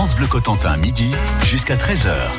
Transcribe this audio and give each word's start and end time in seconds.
France 0.00 0.14
Bleu 0.14 0.28
Cotentin, 0.28 0.78
midi 0.78 1.10
jusqu'à 1.42 1.76
13h. 1.76 2.30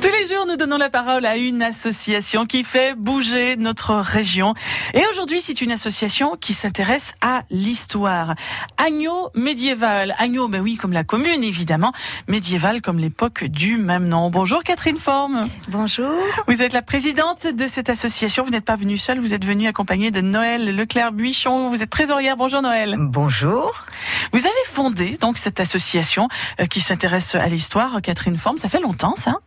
Tous 0.00 0.08
les 0.08 0.24
jours, 0.24 0.46
nous 0.46 0.56
donnons 0.56 0.78
la 0.78 0.90
parole 0.90 1.26
à 1.26 1.36
une 1.36 1.60
association 1.60 2.46
qui 2.46 2.62
fait 2.62 2.94
bouger 2.94 3.56
notre 3.56 3.96
région. 3.96 4.54
Et 4.94 5.02
aujourd'hui, 5.10 5.40
c'est 5.40 5.60
une 5.60 5.72
association 5.72 6.36
qui 6.40 6.54
s'intéresse 6.54 7.12
à 7.20 7.42
l'histoire. 7.50 8.34
Agneau 8.78 9.30
médiéval. 9.34 10.14
Agneau, 10.18 10.48
ben 10.48 10.62
oui, 10.62 10.76
comme 10.76 10.92
la 10.92 11.02
commune, 11.02 11.42
évidemment. 11.42 11.92
Médiéval 12.28 12.80
comme 12.80 12.98
l'époque 12.98 13.44
du 13.44 13.76
même 13.76 14.06
nom. 14.06 14.30
Bonjour 14.30 14.62
Catherine 14.62 14.96
Forme. 14.96 15.40
Bonjour. 15.68 16.14
Vous 16.46 16.62
êtes 16.62 16.72
la 16.72 16.82
présidente 16.82 17.48
de 17.48 17.66
cette 17.66 17.90
association. 17.90 18.44
Vous 18.44 18.50
n'êtes 18.50 18.64
pas 18.64 18.76
venue 18.76 18.96
seule, 18.96 19.18
vous 19.18 19.34
êtes 19.34 19.44
venue 19.44 19.66
accompagnée 19.66 20.12
de 20.12 20.20
Noël 20.20 20.76
Leclerc-Buichon. 20.76 21.70
Vous 21.70 21.82
êtes 21.82 21.90
trésorière. 21.90 22.36
Bonjour 22.36 22.62
Noël. 22.62 22.96
Bonjour. 22.98 23.84
Vous 24.32 24.38
avez 24.38 24.64
fondé 24.66 25.18
donc 25.20 25.36
cette 25.38 25.60
association 25.60 26.28
euh, 26.60 26.66
qui 26.66 26.80
s'intéresse 26.80 26.99
à 27.04 27.48
l'histoire, 27.48 28.00
Catherine 28.02 28.36
Forme. 28.36 28.58
Ça 28.58 28.68
fait 28.68 28.80
longtemps, 28.80 29.14
ça 29.16 29.38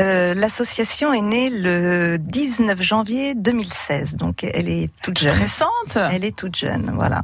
euh, 0.00 0.34
L'association 0.34 1.12
est 1.12 1.20
née 1.20 1.50
le 1.50 2.18
19 2.18 2.80
janvier 2.80 3.34
2016, 3.34 4.14
donc 4.14 4.44
elle 4.44 4.68
est 4.68 4.90
toute 5.02 5.18
jeune. 5.18 5.32
Récente 5.32 5.98
Elle 6.10 6.24
est 6.24 6.36
toute 6.36 6.56
jeune, 6.56 6.92
voilà. 6.94 7.22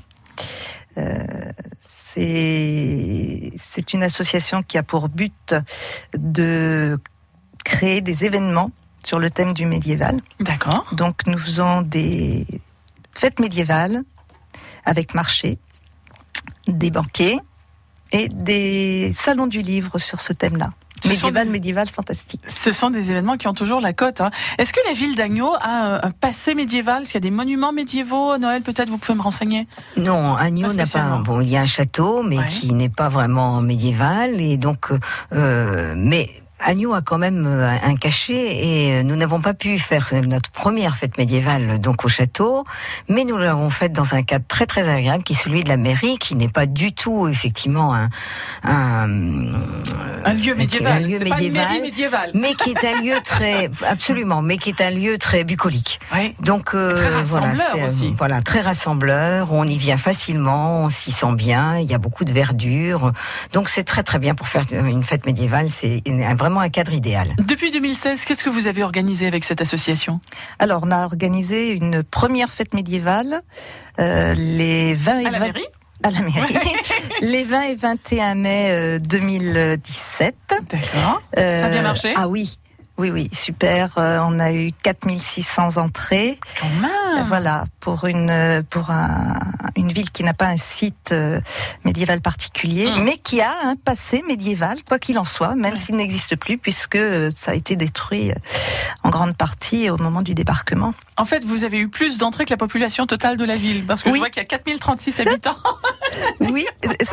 Euh, 0.99 1.25
c'est 2.21 3.93
une 3.93 4.03
association 4.03 4.63
qui 4.63 4.77
a 4.77 4.83
pour 4.83 5.09
but 5.09 5.55
de 6.15 6.99
créer 7.65 8.01
des 8.01 8.25
événements 8.25 8.73
sur 9.05 9.19
le 9.19 9.31
thème 9.31 9.53
du 9.53 9.67
médiéval. 9.67 10.21
D'accord. 10.41 10.87
Donc 10.93 11.27
nous 11.27 11.39
faisons 11.39 11.83
des 11.83 12.45
fêtes 13.13 13.39
médiévales 13.39 14.03
avec 14.85 15.15
marché, 15.15 15.59
des 16.67 16.91
banquets 16.91 17.39
et 18.13 18.29
des 18.29 19.13
salons 19.15 19.47
du 19.47 19.63
livre 19.63 19.99
sur 19.99 20.21
ce 20.21 20.33
thème-là. 20.33 20.73
Médiéval, 21.07 21.47
des... 21.47 21.53
médiéval, 21.53 21.89
fantastique. 21.89 22.41
Ce 22.49 22.73
sont 22.73 22.91
des 22.91 23.11
événements 23.11 23.37
qui 23.37 23.47
ont 23.47 23.55
toujours 23.55 23.81
la 23.81 23.93
cote. 23.93 24.21
Hein. 24.21 24.31
Est-ce 24.59 24.73
que 24.73 24.81
la 24.87 24.95
ville 24.95 25.15
d'Agneau 25.15 25.53
a 25.61 26.05
un 26.05 26.11
passé 26.11 26.55
médiéval? 26.55 27.03
Est-ce 27.03 27.13
qu'il 27.13 27.25
y 27.25 27.25
a 27.25 27.29
des 27.29 27.35
monuments 27.35 27.73
médiévaux 27.73 28.37
Noël, 28.39 28.63
peut-être, 28.63 28.89
vous 28.89 28.99
pouvez 28.99 29.17
me 29.17 29.23
renseigner? 29.23 29.69
Non, 29.97 30.35
Agneau 30.35 30.73
n'a 30.73 30.87
pas. 30.87 31.23
Bon, 31.25 31.41
il 31.41 31.49
y 31.49 31.57
a 31.57 31.61
un 31.61 31.67
château, 31.67 32.23
mais 32.25 32.39
ouais. 32.39 32.47
qui 32.49 32.73
n'est 32.73 32.89
pas 32.89 33.09
vraiment 33.09 33.61
médiéval, 33.61 34.41
et 34.41 34.57
donc, 34.57 34.91
euh, 35.33 35.95
mais 35.97 36.29
Agneau 36.61 36.93
a 36.95 37.03
quand 37.03 37.19
même 37.19 37.47
euh, 37.47 37.77
un 37.83 37.95
cachet 37.97 38.35
et 38.35 38.93
euh, 38.93 39.03
nous 39.03 39.17
n'avons 39.17 39.41
pas 39.41 39.55
pu 39.55 39.79
faire 39.79 40.09
notre 40.27 40.51
première 40.51 40.97
fête 40.97 41.19
médiévale 41.19 41.79
donc 41.79 42.05
au 42.05 42.09
château, 42.09 42.65
mais 43.09 43.25
nous 43.25 43.37
l'avons 43.37 43.71
faite 43.71 43.93
dans 43.93 44.15
un 44.15 44.23
cadre 44.23 44.45
très 44.49 44.67
très 44.67 44.89
agréable 44.89 45.23
qui 45.23 45.35
est 45.35 45.37
celui 45.37 45.63
de 45.63 45.69
la 45.69 45.77
mairie, 45.77 46.19
qui 46.19 46.35
n'est 46.35 46.49
pas 46.49 46.67
du 46.67 46.93
tout 46.93 47.29
effectivement 47.29 47.95
un 47.95 48.09
un, 48.65 49.09
un 50.25 50.35
lieu 50.35 50.55
médiéval, 50.55 51.05
un 51.05 51.07
lieu 51.07 51.19
médiéval, 51.19 51.81
médiéval, 51.81 52.31
mais 52.35 52.55
qui 52.55 52.71
est 52.71 52.85
un 52.85 53.01
lieu 53.03 53.15
très 53.25 53.71
absolument, 53.87 54.43
mais 54.43 54.59
qui 54.59 54.71
est 54.71 54.81
un 54.81 54.91
lieu 54.91 55.19
très 55.19 55.45
bucolique. 55.45 56.01
Oui. 56.15 56.35
Donc 56.41 56.75
euh, 56.75 56.95
très 56.95 57.09
rassembleur 57.09 57.55
voilà, 57.73 57.87
aussi. 57.87 58.15
Voilà, 58.17 58.41
très 58.41 58.61
rassembleur. 58.61 59.53
On 59.53 59.65
y 59.65 59.77
vient 59.77 59.97
facilement, 59.97 60.85
on 60.85 60.91
s'y 60.91 61.13
sent 61.13 61.35
bien. 61.35 61.79
Il 61.79 61.87
y 61.87 61.95
a 61.95 61.99
beaucoup 61.99 62.25
de 62.25 62.33
verdure, 62.33 63.13
donc 63.53 63.69
c'est 63.69 63.85
très 63.85 64.03
très 64.03 64.19
bien 64.19 64.35
pour 64.35 64.49
faire 64.49 64.65
une 64.73 65.05
fête 65.05 65.27
médiévale. 65.27 65.71
C'est 65.71 66.03
un 66.09 66.35
vrai 66.35 66.48
vraiment 66.49 66.61
un 66.61 66.71
cadre 66.71 66.95
idéal. 66.95 67.35
Depuis 67.39 67.71
2016, 67.71 68.25
qu'est-ce 68.25 68.43
que 68.43 68.49
vous 68.49 68.67
avez 68.67 68.83
organisé 68.83 69.27
avec 69.27 69.45
cette 69.45 69.61
association? 69.61 70.19
Alors, 70.59 70.81
on 70.83 70.91
a 70.91 71.05
organisé 71.05 71.73
une 71.73 72.03
première 72.03 72.49
fête 72.49 72.73
médiévale 72.73 73.43
euh, 74.01 74.33
les 74.35 74.95
20 74.95 75.19
et 75.19 75.27
à 75.27 75.31
la 75.31 75.39
20... 75.41 75.45
mairie? 75.45 75.67
À 76.05 76.11
la 76.11 76.21
mairie. 76.23 76.55
les 77.21 77.45
20 77.45 77.63
et 77.65 77.75
21 77.75 78.35
mai 78.35 78.71
euh, 78.71 78.99
2017. 78.99 80.37
D'accord. 80.49 81.23
Euh, 81.37 81.61
Ça 81.61 81.67
a 81.67 81.71
bien 81.71 81.83
marché? 81.83 82.15
Ah 82.17 82.29
oui. 82.29 82.59
Oui, 82.99 83.11
oui, 83.11 83.31
super. 83.33 83.97
Euh, 83.99 84.19
on 84.23 84.41
a 84.41 84.53
eu 84.53 84.73
4600 84.83 85.77
entrées. 85.77 86.39
Quand 86.61 86.69
même. 86.81 87.25
Voilà, 87.29 87.65
pour 87.81 88.07
une 88.07 88.63
pour 88.71 88.91
un, 88.91 89.35
une 89.77 89.93
ville 89.93 90.11
qui 90.11 90.25
n'a 90.25 90.35
pas 90.35 90.47
un 90.47 90.57
site 90.57 91.13
euh, 91.13 91.41
médiéval 91.85 92.21
particulier, 92.21 92.91
Mm. 92.91 93.03
mais 93.05 93.17
qui 93.17 93.41
a 93.41 93.53
un 93.65 93.77
passé 93.77 94.23
médiéval, 94.27 94.79
quoi 94.87 94.99
qu'il 94.99 95.19
en 95.19 95.25
soit, 95.25 95.55
même 95.55 95.77
s'il 95.77 95.97
n'existe 95.97 96.37
plus, 96.37 96.59
puisque 96.59 96.97
euh, 96.97 97.31
ça 97.37 97.53
a 97.53 97.55
été 97.55 97.77
détruit 97.77 98.31
euh, 98.31 98.35
en 99.05 99.11
grande 99.11 99.37
partie 99.37 99.91
au 99.91 99.97
moment 99.97 100.23
du 100.23 100.35
débarquement. 100.35 100.93
En 101.17 101.25
fait, 101.25 101.45
vous 101.45 101.65
avez 101.65 101.79
eu 101.79 101.89
plus 101.89 102.19
d'entrées 102.19 102.45
que 102.45 102.51
la 102.51 102.57
population 102.57 103.07
totale 103.07 103.37
de 103.37 103.45
la 103.45 103.57
ville, 103.57 103.85
parce 103.87 104.03
que 104.03 104.09
je 104.11 104.13
Oui. 104.15 104.19
vois 104.19 104.31
qu'il 104.31 104.43
y 104.43 104.45
a 104.45 104.49
4036 104.49 105.21
habitants. 105.27 105.57
Oui, 106.41 106.67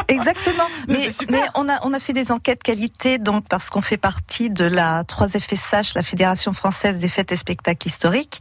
exactement. 0.08 0.66
Mais 0.88 1.10
Mais, 1.30 1.42
on 1.56 1.68
a 1.70 1.76
on 1.84 1.94
a 1.94 2.00
fait 2.00 2.14
des 2.14 2.32
enquêtes 2.32 2.64
qualité 2.64 3.18
donc 3.18 3.46
parce 3.48 3.70
qu'on 3.70 3.82
fait 3.82 3.98
partie 3.98 4.50
de 4.50 4.66
la 4.66 5.04
3FSH, 5.82 5.92
la 5.96 6.04
Fédération 6.04 6.54
française 6.54 6.98
des 6.98 7.08
fêtes 7.08 7.32
et 7.32 7.36
spectacles 7.38 7.88
historiques. 7.88 8.40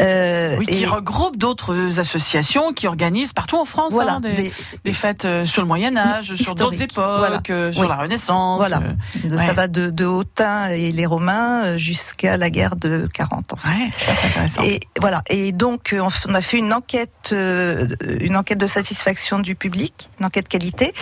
Euh, 0.00 0.56
Oui, 0.58 0.66
qui 0.66 0.82
et- 0.82 0.86
regroupe 0.86 1.36
d'autres 1.36 1.98
associations 1.98 2.72
qui 2.72 2.86
organisent 2.86 3.32
partout 3.32 3.56
en 3.56 3.64
France 3.64 3.92
voilà, 3.92 4.14
hein, 4.14 4.20
des, 4.20 4.32
des- 4.34 4.52
des 4.84 4.92
fêtes 4.92 5.24
euh, 5.24 5.44
sur 5.44 5.62
le 5.62 5.68
Moyen 5.68 5.96
Âge, 5.96 6.34
sur 6.34 6.54
d'autres 6.54 6.80
époques, 6.82 7.18
voilà. 7.18 7.40
euh, 7.50 7.72
sur 7.72 7.82
Oui. 7.82 7.88
la 7.88 7.96
Renaissance. 7.96 8.58
Voilà. 8.58 8.78
euh, 9.24 9.30
Ouais. 9.30 9.46
ça 9.46 9.52
va 9.52 9.66
de, 9.66 9.90
de 9.90 10.04
Autun 10.04 10.68
et 10.70 10.92
les 10.92 11.06
Romains 11.06 11.76
jusqu'à 11.76 12.36
la 12.36 12.50
guerre 12.50 12.76
de 12.76 13.08
40. 13.12 13.52
En 13.52 13.56
fait. 13.56 13.68
Ouais, 13.68 13.90
intéressant. 14.26 14.62
Et 14.62 14.80
voilà. 15.00 15.22
Et 15.28 15.52
donc 15.52 15.94
on 16.28 16.34
a 16.34 16.42
fait 16.42 16.58
une 16.58 16.72
enquête, 16.72 17.32
une 17.32 18.36
enquête 18.36 18.58
de 18.58 18.66
satisfaction 18.66 19.38
du 19.38 19.54
public, 19.54 20.08
une 20.20 20.26
enquête 20.26 20.48
qualité, 20.48 20.92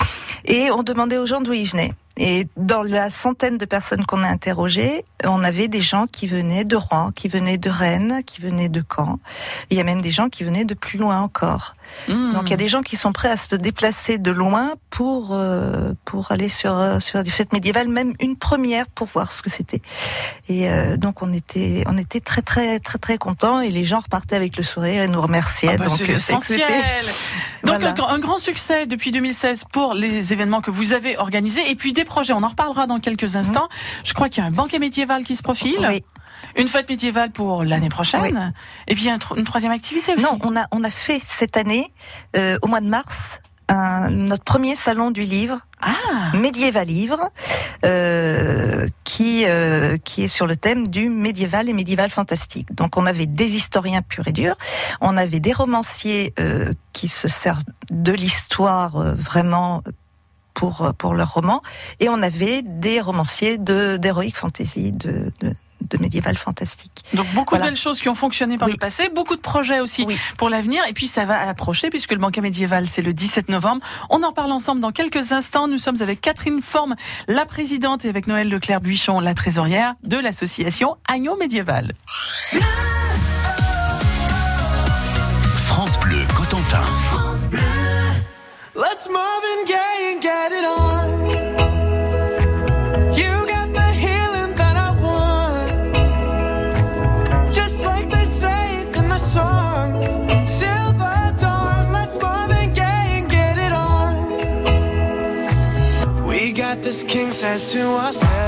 et 0.45 0.71
on 0.71 0.83
demandait 0.83 1.19
aux 1.19 1.27
gens 1.27 1.41
d'où 1.41 1.53
ils 1.53 1.69
venaient. 1.69 1.93
Et 2.19 2.47
dans 2.57 2.83
la 2.83 3.11
centaine 3.11 3.59
de 3.59 3.65
personnes 3.67 4.07
qu'on 4.07 4.23
a 4.23 4.29
interrogées, 4.29 5.05
on 5.25 5.45
avait 5.45 5.69
des 5.69 5.83
gens 5.83 6.07
qui 6.11 6.27
venaient 6.27 6.65
de 6.65 6.77
Rouen, 6.77 7.11
qui 7.15 7.29
venaient 7.29 7.59
de 7.59 7.69
Rennes, 7.69 8.23
qui 8.25 8.41
venaient 8.41 8.71
de 8.71 8.83
Caen. 8.95 9.19
Il 9.71 9.77
y 9.77 9.81
a 9.81 9.85
même 9.85 10.01
des 10.01 10.11
gens 10.11 10.29
qui 10.31 10.43
venaient 10.43 10.65
de 10.65 10.73
plus 10.75 10.99
loin 10.99 11.21
encore. 11.21 11.75
Hmm. 12.09 12.33
Donc 12.33 12.45
il 12.47 12.51
y 12.51 12.55
a 12.55 12.59
des 12.59 12.69
gens 12.69 12.81
qui 12.83 12.97
sont 12.97 13.13
prêts 13.13 13.29
à 13.31 13.37
se 13.37 13.55
déplacer 13.55 14.17
de 14.19 14.31
loin 14.31 14.73
pour 14.91 15.31
euh, 15.33 15.93
pour 16.07 16.33
aller 16.33 16.49
sur 16.49 16.73
euh, 16.79 17.01
sur 17.01 17.23
des 17.23 17.31
fêtes 17.31 17.53
médiévales, 17.53 17.89
même 17.89 18.15
une 18.21 18.37
première 18.37 18.87
pour 18.89 19.07
voir 19.09 19.33
ce 19.33 19.43
que 19.43 19.51
c'était. 19.51 19.83
Et 20.49 20.71
euh, 20.71 20.97
donc 20.97 21.21
on 21.23 21.33
était 21.35 21.85
on 21.87 21.99
était 21.99 22.21
très 22.21 22.41
très 22.43 22.81
très 22.81 22.99
très 22.99 23.19
contents 23.19 23.61
et 23.61 23.71
les 23.71 23.85
gens 23.85 24.01
repartaient 24.01 24.37
avec 24.37 24.57
le 24.57 24.63
sourire 24.63 25.03
et 25.03 25.09
nous 25.09 25.21
remerciaient. 25.21 25.73
Ah 25.75 25.77
bah, 25.77 25.87
donc 25.89 25.99
c'est 25.99 26.41
c'était- 26.41 26.65
Donc 27.65 27.77
Voilà. 27.77 27.91
un, 27.91 27.95
grand- 27.95 28.09
un 28.11 28.19
grand 28.21 28.39
succès 28.39 28.87
depuis 28.87 29.11
2016 29.11 29.65
pour 29.73 29.95
les 29.95 30.33
événements 30.33 30.61
que 30.61 30.71
vous 30.71 30.93
avez 30.93 31.17
organisés 31.19 31.69
et 31.69 31.75
puis 31.75 31.93
des 31.93 32.05
projets. 32.07 32.33
On 32.33 32.43
en 32.43 32.49
reparlera 32.49 32.87
dans 32.87 32.99
quelques 33.01 33.37
instants. 33.37 33.69
Je 34.05 34.15
crois 34.15 34.29
qu'il 34.31 34.43
y 34.43 34.47
a 34.47 34.49
un 34.49 34.53
banquet 34.53 34.79
médiéval 34.79 35.25
qui 35.25 35.37
se 35.37 35.43
profile, 35.43 35.77
Oui. 35.87 36.03
une 36.57 36.69
fête 36.69 36.89
médiévale 36.89 37.31
pour 37.33 37.63
l'année 37.65 37.91
prochaine, 37.91 38.23
Oui. 38.23 38.33
et 38.89 38.95
puis 38.95 39.11
un 39.11 39.19
une 39.37 39.45
troisième 39.45 39.73
activité 39.73 40.15
aussi. 40.15 40.23
Non, 40.23 40.39
on 40.43 40.57
a 40.57 40.67
on 40.73 40.83
a 40.85 40.91
fait 40.91 41.21
cette 41.27 41.57
année 41.59 41.93
euh, 42.37 42.57
au 42.63 42.69
mois 42.69 42.81
de 42.81 42.89
mars 42.89 43.41
un- 43.69 44.11
notre 44.11 44.45
premier 44.45 44.75
salon 44.77 45.11
du 45.11 45.23
livre 45.23 45.59
Ah, 45.83 46.37
médiéval 46.37 46.87
livre 46.87 47.31
euh, 47.85 48.87
qui 49.05 49.45
euh, 49.47 49.97
qui 49.99 50.23
est 50.25 50.29
sur 50.29 50.47
le 50.47 50.57
thème 50.57 50.89
du 50.89 51.09
médiéval 51.09 51.69
et 51.69 51.73
médiéval 51.73 52.11
fantastique. 52.11 52.73
Donc 52.75 52.97
on 52.97 53.07
avait 53.07 53.27
des 53.27 53.57
historiens 53.57 54.03
purs 54.03 54.27
et 54.29 54.33
durs, 54.33 54.57
on 55.01 55.17
avait 55.17 55.41
des 55.41 55.53
romanciers 55.53 56.33
qui 56.93 57.09
se 57.09 57.29
servent 57.29 57.65
de 57.91 58.13
l'histoire 58.13 58.93
vraiment 59.17 59.83
pour 60.57 60.93
pour 60.99 61.15
leurs 61.15 61.33
romans 61.35 61.63
et 62.01 62.09
on 62.09 62.21
avait 62.23 62.63
des 62.65 63.01
romanciers 63.01 63.59
de 63.59 63.97
d'heroic 63.99 64.33
fantasy 64.35 64.91
de, 64.91 65.31
de 65.41 65.53
de 65.83 65.99
médiéval 65.99 66.37
fantastique. 66.37 67.05
donc 67.13 67.27
beaucoup 67.35 67.51
Voilà. 67.55 67.67
de 67.67 67.71
belles 67.71 67.79
choses 67.79 68.01
qui 68.01 68.09
ont 68.09 68.15
fonctionné 68.17 68.57
par 68.59 68.67
Oui. 68.67 68.73
le 68.73 68.79
passé, 68.79 69.09
beaucoup 69.15 69.37
de 69.37 69.41
projets 69.43 69.79
aussi 69.79 70.05
Oui. 70.09 70.17
pour 70.39 70.49
l'avenir, 70.49 70.83
et 70.89 70.93
puis 70.95 71.07
ça 71.07 71.27
va 71.27 71.39
approcher 71.47 71.91
puisque 71.91 72.11
le 72.13 72.19
banquet 72.19 72.41
médiéval 72.41 72.87
c'est 72.89 73.03
le 73.03 73.13
17 73.13 73.51
novembre. 73.51 73.83
On 74.11 74.23
en 74.25 74.33
parle 74.33 74.51
ensemble 74.51 74.81
dans 74.81 74.91
quelques 74.91 75.31
instants. 75.33 75.69
Nous 75.69 75.79
sommes 75.79 76.01
avec 76.01 76.21
Catherine 76.23 76.61
Forme, 76.63 76.97
la 77.29 77.45
présidente, 77.45 78.05
et 78.05 78.09
avec 78.09 78.27
Noël 78.27 78.49
Leclerc-Buichon, 78.49 79.21
la 79.21 79.35
trésorière 79.35 79.95
de 80.03 80.17
l'association 80.19 80.97
Agneau 81.07 81.37
Médiéval. 81.37 81.93
France 85.57 86.01
Bleu 86.01 86.23
Cotentin. 86.35 86.83
Let's 88.77 89.09
Marvin 89.09 89.65
Gaye 89.65 90.11
and 90.13 90.21
get 90.21 90.53
it 90.53 90.63
on. 90.63 91.31
You 93.17 93.47
got 93.49 93.73
the 93.73 93.89
healing 94.05 94.55
that 94.55 94.77
I 94.77 94.91
want. 95.01 95.95
Just 97.55 97.81
like 97.81 98.11
they 98.11 98.27
say 98.27 98.81
it 98.83 98.95
in 98.95 99.09
the 99.09 99.17
song. 99.17 100.03
Till 100.59 100.93
the 100.93 101.35
dawn, 101.41 101.91
let's 101.91 102.17
Marvin 102.21 102.75
Gaye 102.75 103.19
and 103.19 103.31
get 103.31 103.57
it 103.57 103.73
on. 103.73 104.27
We 106.27 106.53
got 106.53 106.83
this 106.83 107.03
king 107.03 107.31
size 107.31 107.73
to 107.73 107.81
ourselves. 107.81 108.46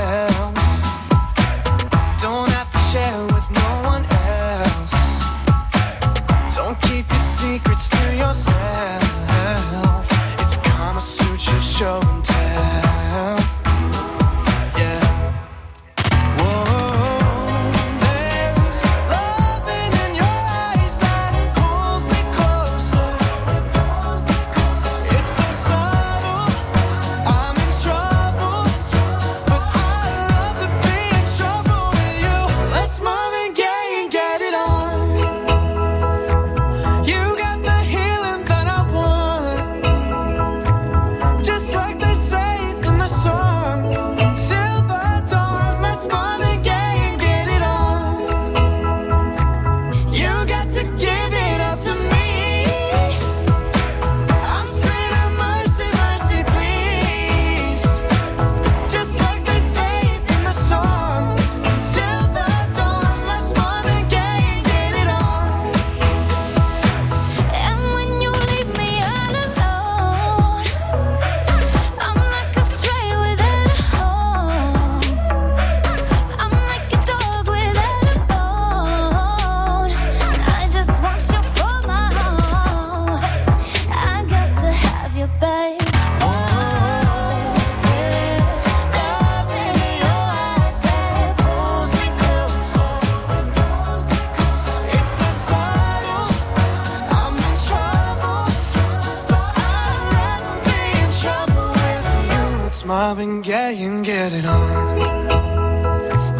Gaye 102.89 103.83
and 103.83 104.03
get 104.03 104.33
it 104.33 104.45
on. 104.45 104.97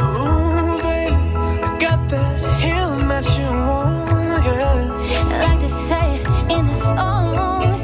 Ooh, 0.01 0.81
baby, 0.81 1.13
I 1.13 1.77
got 1.79 2.09
that 2.09 2.41
that 3.07 3.27
you 3.37 3.45
want, 3.45 4.45
yeah. 4.45 5.43
Like 5.43 5.59
they 5.59 5.67
say 5.69 6.15
in 6.49 6.65
the 6.65 6.73
songs, 6.73 7.83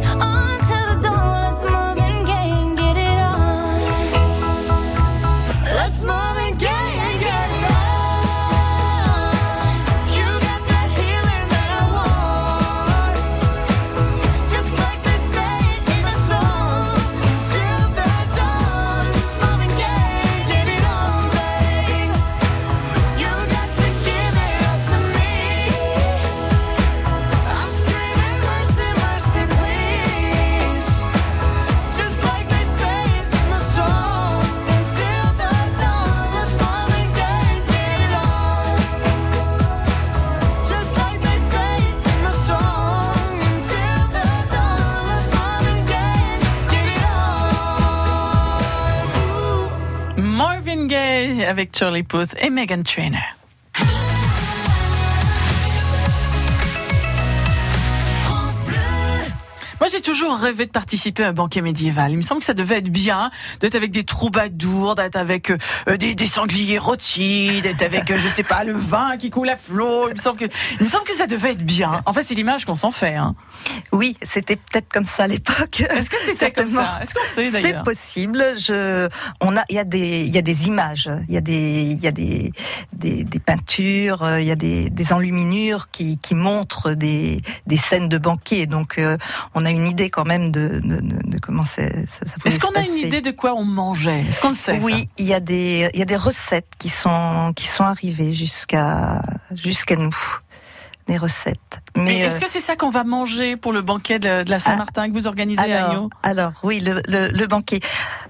Charlie 51.72 52.02
Lipputh 52.02 52.36
et 52.40 52.50
Megan 52.50 52.84
Trainer. 52.84 53.24
Moi, 59.86 59.92
j'ai 59.92 60.02
toujours 60.02 60.36
rêvé 60.36 60.66
de 60.66 60.72
participer 60.72 61.24
à 61.24 61.28
un 61.28 61.32
banquet 61.32 61.62
médiéval. 61.62 62.10
Il 62.10 62.18
me 62.18 62.24
semble 62.24 62.40
que 62.40 62.48
ça 62.48 62.56
devait 62.56 62.80
être 62.80 62.90
bien 62.90 63.30
d'être 63.60 63.76
avec 63.76 63.92
des 63.92 64.04
troubadours, 64.04 64.96
d'être 64.96 65.16
avec 65.16 65.52
euh, 65.52 65.60
euh, 65.88 65.96
des, 65.96 66.16
des 66.16 66.26
sangliers 66.26 66.80
rôtis, 66.80 67.62
d'être 67.62 67.84
avec, 67.84 68.10
euh, 68.10 68.18
je 68.18 68.28
sais 68.28 68.42
pas, 68.42 68.64
le 68.64 68.74
vin 68.74 69.16
qui 69.18 69.30
coule 69.30 69.48
à 69.48 69.56
flot. 69.56 70.10
Il 70.10 70.16
me 70.16 70.20
semble 70.20 70.40
que, 70.40 70.46
il 70.80 70.86
me 70.86 70.88
semble 70.88 71.04
que 71.04 71.14
ça 71.14 71.28
devait 71.28 71.52
être 71.52 71.64
bien. 71.64 72.02
En 72.08 72.14
fait, 72.14 72.24
c'est 72.24 72.34
l'image 72.34 72.66
qu'on 72.66 72.74
s'en 72.74 72.90
fait. 72.90 73.14
Hein. 73.14 73.36
Oui, 73.92 74.18
c'était 74.24 74.56
peut-être 74.56 74.92
comme 74.92 75.06
ça 75.06 75.26
à 75.26 75.28
l'époque. 75.28 75.82
Est-ce 75.82 76.10
que 76.10 76.18
c'était 76.26 76.52
comme 76.52 76.70
ça? 76.70 76.98
Est-ce 77.04 77.14
qu'on 77.14 77.22
sait 77.28 77.52
C'est 77.52 77.62
d'ailleurs? 77.62 77.84
possible. 77.84 78.44
Je, 78.58 79.08
on 79.40 79.56
a, 79.56 79.62
il 79.70 79.76
y 79.76 79.80
a 79.80 79.84
des, 79.84 80.22
il 80.22 80.34
y 80.34 80.40
a 80.40 80.42
des 80.42 80.66
images, 80.66 81.12
il 81.28 81.36
y 81.36 81.38
a 81.38 81.42
des, 81.42 81.82
il 81.92 82.02
y 82.04 82.08
a 82.08 82.12
des, 82.12 82.52
des, 82.94 83.24
des 83.24 83.40
peintures, 83.40 84.24
euh, 84.24 84.42
il 84.42 84.48
y 84.48 84.52
a 84.52 84.56
des, 84.56 84.90
des 84.90 85.14
enluminures 85.14 85.92
qui, 85.92 86.18
qui 86.18 86.34
montrent 86.34 86.96
des, 86.96 87.44
des 87.68 87.78
scènes 87.78 88.10
de 88.10 88.18
banquet. 88.18 88.66
Donc, 88.66 88.98
euh, 88.98 89.18
on 89.54 89.64
a 89.64 89.75
une 89.76 89.88
idée 89.88 90.10
quand 90.10 90.26
même 90.26 90.52
de, 90.52 90.80
de, 90.84 91.02
de, 91.02 91.30
de 91.30 91.40
comment 91.40 91.66
ça, 91.66 91.84
ça 91.84 92.26
pouvait 92.36 92.50
Est-ce 92.50 92.60
qu'on 92.60 92.74
a 92.74 92.82
une 92.82 92.98
idée 93.08 93.22
de 93.22 93.32
quoi 93.32 93.54
on 93.54 93.66
mangeait? 93.66 94.22
Est-ce 94.22 94.40
qu'on 94.40 94.50
le 94.50 94.56
sait 94.56 94.80
Oui, 94.82 95.10
il 95.18 95.26
y 95.26 95.34
a 95.34 95.40
des, 95.40 95.90
il 95.94 96.00
y 96.00 96.02
a 96.02 96.06
des 96.06 96.16
recettes 96.16 96.72
qui 96.78 96.90
sont, 96.90 97.54
qui 97.56 97.68
sont 97.68 97.84
arrivées 97.84 98.34
jusqu'à, 98.34 99.22
jusqu'à 99.54 99.96
nous. 99.96 100.16
Des 101.08 101.18
recettes. 101.18 101.82
Mais 101.96 102.20
est-ce 102.20 102.38
euh, 102.38 102.40
que 102.40 102.50
c'est 102.50 102.60
ça 102.60 102.76
qu'on 102.76 102.90
va 102.90 103.04
manger 103.04 103.56
pour 103.56 103.74
le 103.74 103.82
banquet 103.82 104.20
de, 104.20 104.44
de 104.44 104.50
la 104.50 104.60
Saint-Martin 104.60 105.08
que 105.08 105.14
vous 105.14 105.28
organisez 105.28 105.62
à 105.72 105.86
Agno 105.88 106.10
alors, 106.24 106.46
alors, 106.46 106.52
oui, 106.64 106.80
le, 106.80 107.02
le, 107.08 107.28
le 107.30 107.48
banquet, 107.48 107.80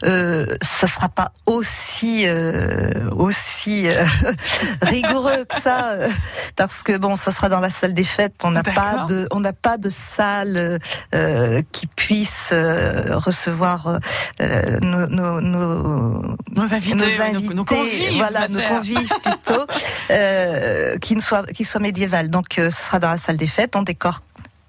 euh, 0.06 0.46
ça 0.62 0.88
sera 0.88 1.10
pas 1.10 1.32
aussi 1.46 2.26
euh, 2.28 3.10
aussi 3.12 3.88
euh, 3.88 4.04
rigoureux 4.82 5.46
que 5.46 5.60
ça, 5.62 5.92
euh, 5.92 6.10
parce 6.56 6.84
que 6.84 6.98
bon, 6.98 7.16
ça 7.16 7.32
sera 7.32 7.50
dans 7.50 7.60
la 7.60 7.70
salle 7.70 7.94
des 7.94 8.04
fêtes. 8.04 8.36
On 8.44 8.52
n'a 8.52 8.64
pas 8.64 9.06
de, 9.08 9.28
on 9.32 9.40
n'a 9.40 9.54
pas 9.54 9.78
de 9.78 9.90
salle 9.90 10.80
euh, 11.14 11.62
qui 11.72 11.88
puisse 11.88 12.50
euh, 12.52 13.18
recevoir 13.18 14.00
euh, 14.42 14.80
nos, 14.82 15.08
nos, 15.08 15.42
nos, 15.42 16.22
Nos 16.52 16.74
invités, 16.74 16.96
nos 16.96 17.22
invités, 17.22 17.54
nos 17.54 17.66
convives, 17.66 18.18
voilà, 18.18 18.48
nos 18.48 18.62
convives 18.62 19.14
plutôt, 19.24 19.66
euh, 20.12 20.98
qui 21.00 21.16
ne 21.16 21.22
soient, 21.22 21.44
qui 21.44 21.66
soient 21.66 21.82
médiévales. 21.82 22.30
Donc, 22.30 22.60
euh, 22.60 22.70
ce 22.70 22.84
sera 22.84 23.00
dans 23.00 23.10
la 23.10 23.18
salle 23.18 23.38
des 23.38 23.48
fêtes. 23.48 23.55
On 23.76 23.82
décore 23.84 24.20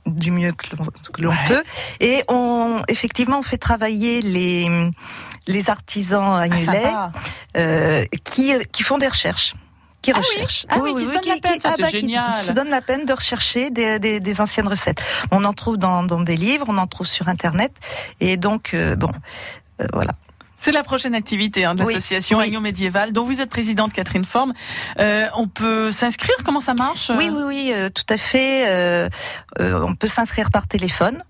du 0.07 0.31
mieux 0.31 0.53
que 0.53 0.77
l'on 0.77 1.31
Ouais. 1.31 1.37
peut, 1.49 1.63
et 2.01 2.23
on, 2.29 2.81
effectivement, 2.89 3.41
on 3.41 3.43
fait 3.43 3.59
travailler 3.59 4.23
les 4.23 4.69
les 5.49 5.71
artisans 5.71 6.41
Ah, 6.51 6.57
sympa. 6.59 7.13
euh, 7.57 8.05
qui 8.25 8.53
qui 8.73 8.83
font 8.83 8.99
des 8.99 9.09
recherches. 9.09 9.55
Qui 10.03 10.13
Ah 10.13 10.19
oui 10.19 10.25
recherchent. 10.25 10.67
Ah 10.69 10.77
oui, 10.81 10.95
qui 10.95 11.05
se 11.07 11.13
donnent 11.13 11.29
la 11.35 11.41
peine, 11.41 11.61
ça, 11.61 11.73
c'est 11.75 11.83
bah, 11.83 11.89
qui 11.89 12.47
se 12.47 12.53
donnent 12.53 12.71
la 12.71 12.81
peine 12.83 13.05
de 13.05 13.13
rechercher 13.13 13.71
des, 13.71 13.99
des, 13.99 14.21
des 14.21 14.41
anciennes 14.41 14.69
recettes. 14.69 15.01
On 15.33 15.45
en 15.45 15.53
trouve 15.53 15.79
dans, 15.79 16.05
dans 16.05 16.21
des 16.21 16.37
livres, 16.37 16.67
on 16.69 16.79
en 16.79 16.87
trouve 16.87 17.09
sur 17.09 17.27
Internet, 17.29 17.73
et 18.21 18.37
donc 18.37 18.75
euh, 18.75 18.95
bon, 18.95 19.11
euh, 19.81 19.87
voilà. 19.93 20.13
C'est 20.59 20.73
la 20.73 20.83
prochaine 20.83 21.15
activité 21.15 21.65
hein, 21.65 21.75
de 21.75 21.83
Oui, 21.85 21.95
l'association 21.95 22.39
oui. 22.39 22.47
Agno 22.47 22.61
Médiéval, 22.61 23.13
dont 23.13 23.25
vous 23.25 23.41
êtes 23.41 23.51
présidente 23.51 23.93
Catherine 23.93 24.25
Forme. 24.25 24.55
Euh, 24.99 25.27
on 25.37 25.49
peut 25.49 25.93
s'inscrire? 25.93 26.35
Comment 26.45 26.61
ça 26.61 26.75
marche 26.75 27.11
Oui, 27.17 27.31
oui, 27.31 27.43
oui, 27.47 27.73
euh, 27.75 27.91
tout 27.91 28.07
à 28.09 28.17
fait. 28.17 28.69
euh, 28.71 29.09
euh, 29.61 29.85
on 29.87 29.95
peut 29.95 30.09
s'inscrire 30.09 30.51
par 30.51 30.67
téléphone, 30.67 31.23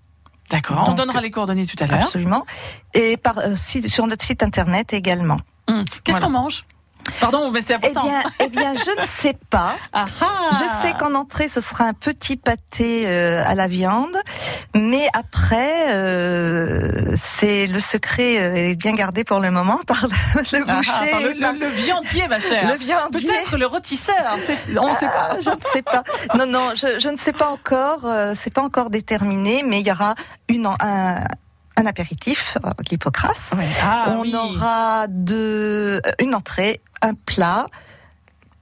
D'accord. 0.49 0.85
On 0.87 0.93
donnera 0.93 1.19
les 1.19 1.29
coordonnées 1.29 1.65
tout 1.65 1.75
à 1.83 1.87
l'heure. 1.87 2.03
absolument, 2.05 2.45
et 2.93 3.17
par 3.17 3.37
euh, 3.39 3.55
sur 3.57 4.07
notre 4.07 4.23
site 4.23 4.41
internet 4.43 4.93
également. 4.93 5.39
Hum. 5.67 5.83
Qu'est-ce 6.05 6.19
Voilà. 6.19 6.25
qu'on 6.27 6.31
mange? 6.43 6.63
Pardon, 7.21 7.51
mais 7.51 7.61
c'est 7.61 7.73
Eh 7.83 7.87
important. 7.87 8.03
bien, 8.07 8.21
eh 8.45 8.49
bien, 8.49 8.73
je 8.73 8.99
ne 9.01 9.05
sais 9.07 9.35
pas. 9.49 9.75
Ah, 9.93 10.05
ah. 10.21 10.49
Je 10.51 10.81
sais 10.87 10.93
qu'en 10.97 11.15
entrée, 11.15 11.47
ce 11.49 11.59
sera 11.61 11.83
un 11.85 11.93
petit 11.93 12.37
pâté 12.37 13.03
euh, 13.07 13.43
à 13.45 13.55
la 13.55 13.67
viande, 13.67 14.15
mais 14.75 15.07
après, 15.13 15.87
euh, 15.93 16.46
c'est 17.17 17.67
le 17.67 17.79
secret 17.79 18.39
euh, 18.39 18.55
est 18.55 18.75
bien 18.75 18.93
gardé 18.93 19.23
pour 19.23 19.39
le 19.39 19.51
moment 19.51 19.79
par 19.87 20.05
le, 20.07 20.41
le 20.57 20.65
Ah, 20.67 20.75
boucher, 20.77 20.91
ah, 20.93 21.05
par 21.11 21.19
le, 21.21 21.39
par 21.39 21.53
viandier, 21.71 22.27
ma 22.27 22.39
chère. 22.39 22.71
le 22.71 22.77
viandier. 22.77 23.27
Peut-être 23.27 23.57
le 23.57 23.65
rôtisseur. 23.65 24.15
On 24.79 24.89
ne 24.89 24.95
sait 24.95 25.07
pas. 25.07 25.29
Ah, 25.31 25.37
je 25.39 25.49
ne 25.49 25.55
sais 25.73 25.81
pas. 25.81 26.03
Non, 26.37 26.45
non, 26.45 26.69
je, 26.75 26.99
je 26.99 27.09
ne 27.09 27.17
sais 27.17 27.33
pas 27.33 27.49
encore. 27.49 28.05
euh, 28.05 28.33
c'est 28.35 28.53
pas 28.53 28.61
encore 28.61 28.89
déterminé, 28.89 29.63
mais 29.65 29.81
il 29.81 29.87
y 29.87 29.91
aura 29.91 30.15
une, 30.49 30.67
un, 30.67 31.23
un 31.75 31.85
apéritif, 31.85 32.57
euh, 32.65 32.69
l'hypocrase. 32.89 33.51
Ouais. 33.57 33.67
Ah, 33.83 34.05
On 34.09 34.21
oui. 34.21 34.33
aura 34.35 35.07
de, 35.07 36.01
une 36.19 36.35
entrée, 36.35 36.81
un 37.01 37.13
plat, 37.13 37.65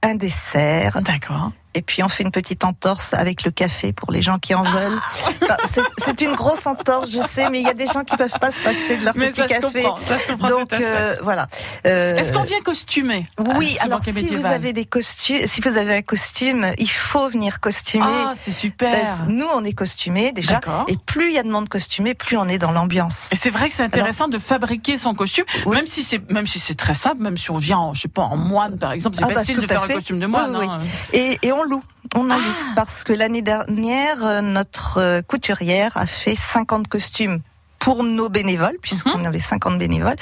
un 0.02 0.14
dessert, 0.14 1.00
D'accord. 1.02 1.50
Et 1.76 1.82
puis 1.82 2.02
on 2.02 2.08
fait 2.08 2.22
une 2.22 2.30
petite 2.30 2.64
entorse 2.64 3.12
avec 3.14 3.44
le 3.44 3.50
café 3.50 3.92
pour 3.92 4.10
les 4.12 4.22
gens 4.22 4.38
qui 4.38 4.54
en 4.54 4.62
veulent. 4.62 4.98
C'est- 5.66 6.20
une 6.22 6.34
grosse 6.34 6.66
entorse, 6.66 7.10
je 7.10 7.20
sais, 7.20 7.50
mais 7.50 7.60
il 7.60 7.66
y 7.66 7.68
a 7.68 7.74
des 7.74 7.86
gens 7.86 8.02
qui 8.02 8.16
peuvent 8.16 8.38
pas 8.40 8.50
se 8.50 8.62
passer 8.62 8.96
de 8.96 9.04
leur 9.04 9.12
Mais 9.16 9.28
petit 9.32 9.40
ça, 9.40 9.46
café. 9.48 9.82
Ça, 10.02 10.16
je 10.28 10.32
Donc 10.48 10.72
euh, 10.72 11.14
voilà. 11.22 11.46
Euh, 11.86 12.16
Est-ce 12.16 12.32
qu'on 12.32 12.42
vient 12.42 12.60
costumé 12.62 13.28
à 13.38 13.42
oui, 13.42 13.76
alors 13.80 14.00
si 14.02 14.10
vous 14.34 14.46
avez 14.46 14.72
des 14.72 14.86
costumes, 14.86 15.46
si 15.46 15.60
vous 15.60 15.76
avez 15.76 15.96
un 15.96 16.02
costume, 16.02 16.66
il 16.78 16.88
faut 16.90 17.28
venir 17.28 17.60
costumer. 17.60 18.04
Ah, 18.08 18.32
c'est 18.38 18.50
super. 18.52 18.96
Nous, 19.28 19.46
on 19.54 19.62
est 19.64 19.74
costumés 19.74 20.32
déjà, 20.32 20.60
et 20.88 20.96
plus 21.04 21.28
il 21.28 21.34
y 21.34 21.38
a 21.38 21.42
de 21.42 21.50
monde 21.50 21.68
costumé, 21.68 22.14
plus 22.14 22.38
on 22.38 22.48
est 22.48 22.58
dans 22.58 22.72
l'ambiance. 22.72 23.28
Et 23.30 23.36
c'est 23.36 23.50
vrai 23.50 23.68
que 23.68 23.74
c'est 23.74 23.82
intéressant 23.84 24.28
de 24.28 24.38
fabriquer 24.38 24.96
son 24.96 25.14
costume, 25.14 25.44
Oui. 25.66 25.76
même 25.76 25.86
si 25.86 26.02
c'est 26.02 26.20
même 26.30 26.46
si 26.46 26.58
c'est 26.58 26.74
très 26.76 26.94
simple, 26.94 27.20
même 27.22 27.36
si 27.36 27.50
on 27.50 27.58
vient, 27.58 27.78
en, 27.78 27.94
je 27.94 28.00
sais 28.02 28.08
pas, 28.08 28.22
en 28.22 28.36
moine 28.36 28.78
par 28.78 28.92
exemple, 28.92 29.16
c'est 29.16 29.24
Ah 29.24 29.28
bah, 29.28 29.34
facile 29.34 29.58
de 29.60 29.66
faire 29.66 29.82
un 29.82 29.88
costume 29.88 30.18
de 30.18 30.26
moine. 30.26 30.56
Oui, 30.58 30.66
hein. 30.68 30.78
Et, 31.12 31.38
et 31.42 31.52
on 31.52 31.62
loue, 31.66 31.82
on 32.14 32.30
en 32.30 32.34
Ah. 32.34 32.36
loue, 32.36 32.74
parce 32.74 33.04
que 33.04 33.12
l'année 33.12 33.42
dernière, 33.42 34.24
euh, 34.24 34.40
notre 34.40 34.98
euh, 34.98 35.22
couturière 35.22 35.92
a 35.96 36.06
fait 36.06 36.36
50 36.36 36.88
costumes 36.88 37.40
pour 37.78 38.02
nos 38.02 38.28
bénévoles, 38.28 38.76
puisqu'on 38.82 39.18
Mhm. 39.18 39.26
avait 39.26 39.38
50 39.40 39.78
bénévoles. 39.78 40.16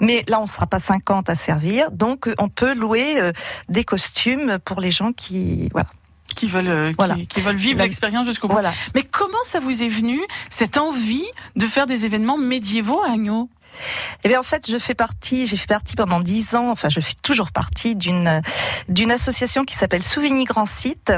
Mais 0.00 0.24
là, 0.28 0.38
on 0.40 0.44
ne 0.44 0.48
sera 0.48 0.66
pas 0.66 0.78
50 0.80 1.28
à 1.30 1.34
servir, 1.34 1.90
donc 1.90 2.28
euh, 2.28 2.34
on 2.38 2.48
peut 2.48 2.74
louer 2.74 3.20
euh, 3.20 3.32
des 3.68 3.82
costumes 3.84 4.58
pour 4.64 4.80
les 4.80 4.90
gens 4.90 5.12
qui, 5.12 5.68
voilà. 5.72 5.88
Qui 6.36 6.46
veulent, 6.46 6.68
euh, 6.68 6.92
Voilà. 6.96 7.16
qui 7.28 7.40
veulent 7.40 7.56
vivre 7.56 7.80
l'expérience 7.82 8.26
jusqu'au 8.26 8.46
bout. 8.46 8.52
Voilà. 8.52 8.72
Mais 8.94 9.02
comment 9.02 9.42
ça 9.44 9.58
vous 9.58 9.82
est 9.82 9.88
venu 9.88 10.20
cette 10.50 10.76
envie 10.76 11.24
de 11.56 11.66
faire 11.66 11.86
des 11.86 12.04
événements 12.04 12.36
médiévaux 12.38 13.02
à 13.02 13.12
Agno 13.12 13.48
Eh 14.24 14.28
bien, 14.28 14.40
en 14.40 14.44
fait, 14.44 14.70
je 14.70 14.78
fais 14.78 14.94
partie, 14.94 15.46
j'ai 15.46 15.56
fait 15.56 15.66
partie 15.66 15.94
pendant 15.94 16.20
dix 16.20 16.54
ans, 16.54 16.70
enfin, 16.70 16.88
je 16.88 17.00
fais 17.00 17.14
toujours 17.22 17.52
partie 17.52 17.96
d'une 17.96 18.40
d'une 18.88 19.10
association 19.10 19.64
qui 19.64 19.74
s'appelle 19.74 20.02
Souvigny 20.02 20.44
Grand 20.44 20.66
Site, 20.66 21.12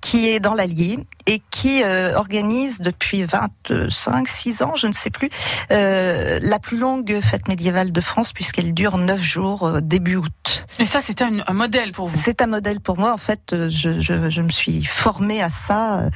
qui 0.00 0.28
est 0.28 0.40
dans 0.40 0.54
l'Allier 0.54 0.98
et 1.26 1.40
qui 1.50 1.82
euh, 1.82 2.14
organise 2.16 2.80
depuis 2.80 3.24
25, 3.24 4.28
6 4.28 4.62
ans, 4.62 4.74
je 4.76 4.86
ne 4.86 4.92
sais 4.92 5.10
plus, 5.10 5.30
euh, 5.72 6.38
la 6.42 6.58
plus 6.58 6.76
longue 6.76 7.20
fête 7.20 7.48
médiévale 7.48 7.92
de 7.92 8.00
France 8.00 8.32
puisqu'elle 8.32 8.74
dure 8.74 8.98
neuf 8.98 9.20
jours 9.20 9.64
euh, 9.64 9.80
début 9.80 10.16
août. 10.16 10.66
Et 10.78 10.86
ça, 10.86 11.00
c'était 11.00 11.24
un, 11.24 11.38
un 11.46 11.52
modèle 11.54 11.92
pour 11.92 12.08
vous? 12.08 12.20
C'est 12.22 12.42
un 12.42 12.46
modèle 12.46 12.80
pour 12.80 12.98
moi. 12.98 13.12
En 13.12 13.18
fait, 13.18 13.68
je, 13.68 14.00
je, 14.00 14.28
je 14.28 14.42
me 14.42 14.50
suis 14.50 14.84
formée 14.84 15.42
à 15.42 15.50
ça 15.50 16.08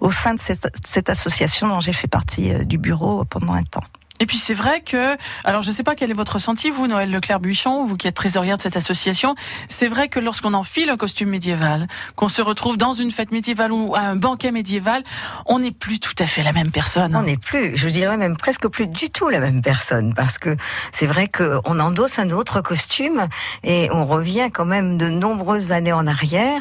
au 0.00 0.10
sein 0.10 0.34
de 0.34 0.40
cette, 0.40 0.68
cette 0.84 1.10
association 1.10 1.68
dont 1.68 1.80
j'ai 1.80 1.92
fait 1.92 2.08
partie 2.08 2.64
du 2.64 2.78
bureau 2.78 3.24
pendant 3.24 3.52
un 3.52 3.64
temps. 3.64 3.84
Et 4.20 4.26
puis 4.26 4.38
c'est 4.38 4.54
vrai 4.54 4.80
que, 4.80 5.16
alors 5.42 5.62
je 5.62 5.70
ne 5.70 5.74
sais 5.74 5.82
pas 5.82 5.96
quel 5.96 6.08
est 6.08 6.14
votre 6.14 6.34
ressenti, 6.34 6.70
vous, 6.70 6.86
Noël 6.86 7.10
Leclerc-Buisson, 7.10 7.84
vous 7.84 7.96
qui 7.96 8.06
êtes 8.06 8.14
trésorière 8.14 8.56
de 8.56 8.62
cette 8.62 8.76
association, 8.76 9.34
c'est 9.66 9.88
vrai 9.88 10.08
que 10.08 10.20
lorsqu'on 10.20 10.54
enfile 10.54 10.88
un 10.88 10.96
costume 10.96 11.30
médiéval, 11.30 11.88
qu'on 12.14 12.28
se 12.28 12.40
retrouve 12.40 12.76
dans 12.76 12.92
une 12.92 13.10
fête 13.10 13.32
médiévale 13.32 13.72
ou 13.72 13.96
à 13.96 14.00
un 14.00 14.14
banquet 14.14 14.52
médiéval, 14.52 15.02
on 15.46 15.58
n'est 15.58 15.72
plus 15.72 15.98
tout 15.98 16.14
à 16.20 16.26
fait 16.26 16.44
la 16.44 16.52
même 16.52 16.70
personne. 16.70 17.16
On 17.16 17.22
n'est 17.22 17.36
plus, 17.36 17.76
je 17.76 17.88
dirais 17.88 18.16
même 18.16 18.36
presque 18.36 18.68
plus 18.68 18.86
du 18.86 19.10
tout 19.10 19.30
la 19.30 19.40
même 19.40 19.62
personne, 19.62 20.14
parce 20.14 20.38
que 20.38 20.56
c'est 20.92 21.06
vrai 21.06 21.26
qu'on 21.26 21.80
endosse 21.80 22.20
un 22.20 22.30
autre 22.30 22.60
costume 22.60 23.26
et 23.64 23.88
on 23.92 24.04
revient 24.04 24.48
quand 24.52 24.64
même 24.64 24.96
de 24.96 25.08
nombreuses 25.08 25.72
années 25.72 25.92
en 25.92 26.06
arrière. 26.06 26.60